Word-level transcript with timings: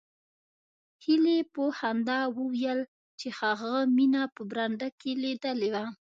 هیلې 1.03 1.37
په 1.53 1.63
خندا 1.77 2.21
وویل 2.37 2.79
چې 3.19 3.27
هغه 3.39 3.73
مینه 3.95 4.23
په 4.35 4.41
برنډه 4.49 4.87
کې 4.99 5.11
لیدلې 5.23 5.69
وه 5.73 5.85